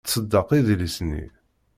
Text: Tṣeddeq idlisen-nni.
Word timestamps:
Tṣeddeq 0.05 0.49
idlisen-nni. 0.57 1.25